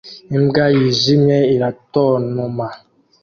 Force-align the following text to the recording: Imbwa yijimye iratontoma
Imbwa 0.37 0.65
yijimye 0.75 1.37
iratontoma 1.55 2.67